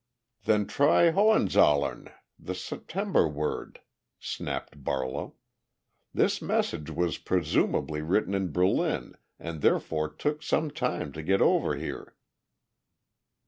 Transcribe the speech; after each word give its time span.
"Then 0.45 0.65
try 0.65 1.11
'Hohenzollern,' 1.11 2.11
the 2.39 2.55
September 2.55 3.27
word!" 3.27 3.81
snapped 4.17 4.83
Barlow. 4.83 5.35
"This 6.11 6.41
message 6.41 6.89
was 6.89 7.19
presumably 7.19 8.01
written 8.01 8.33
in 8.33 8.51
Berlin 8.51 9.13
and 9.37 9.61
therefore 9.61 10.09
took 10.09 10.41
some 10.41 10.71
time 10.71 11.11
to 11.11 11.21
get 11.21 11.39
over 11.39 11.75
here." 11.75 12.15